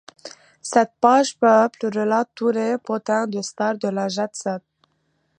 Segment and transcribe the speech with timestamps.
[0.63, 4.63] Cette page people relate tous les potins de stars de la jet set.